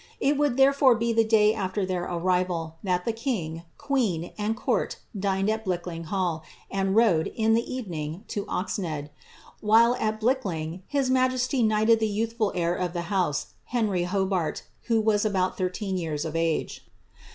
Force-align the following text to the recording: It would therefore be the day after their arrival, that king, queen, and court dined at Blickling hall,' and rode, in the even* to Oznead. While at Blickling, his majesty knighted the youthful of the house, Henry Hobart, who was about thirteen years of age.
It 0.19 0.35
would 0.35 0.57
therefore 0.57 0.95
be 0.95 1.13
the 1.13 1.23
day 1.23 1.53
after 1.53 1.85
their 1.85 2.05
arrival, 2.05 2.77
that 2.81 3.05
king, 3.15 3.61
queen, 3.77 4.31
and 4.35 4.57
court 4.57 4.97
dined 5.15 5.47
at 5.47 5.63
Blickling 5.63 6.05
hall,' 6.05 6.41
and 6.71 6.95
rode, 6.95 7.27
in 7.35 7.53
the 7.53 7.61
even* 7.71 8.23
to 8.29 8.43
Oznead. 8.45 9.11
While 9.59 9.93
at 9.99 10.19
Blickling, 10.19 10.81
his 10.87 11.11
majesty 11.11 11.61
knighted 11.61 11.99
the 11.99 12.07
youthful 12.07 12.49
of 12.49 12.93
the 12.93 13.01
house, 13.13 13.53
Henry 13.65 14.05
Hobart, 14.05 14.63
who 14.85 14.99
was 14.99 15.23
about 15.23 15.55
thirteen 15.55 15.97
years 15.99 16.25
of 16.25 16.35
age. 16.35 16.83